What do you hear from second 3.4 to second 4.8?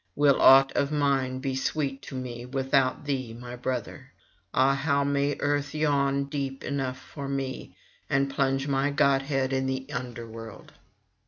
brother? Ah,